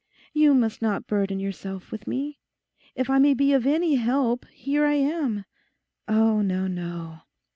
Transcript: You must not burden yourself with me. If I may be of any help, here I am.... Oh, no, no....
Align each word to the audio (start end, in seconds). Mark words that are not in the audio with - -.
You 0.33 0.55
must 0.55 0.81
not 0.81 1.05
burden 1.05 1.39
yourself 1.39 1.91
with 1.91 2.07
me. 2.07 2.39
If 2.95 3.07
I 3.07 3.19
may 3.19 3.35
be 3.35 3.53
of 3.53 3.67
any 3.67 3.97
help, 3.97 4.47
here 4.47 4.83
I 4.83 4.95
am.... 4.95 5.45
Oh, 6.07 6.41
no, 6.41 6.65
no.... 6.65 7.19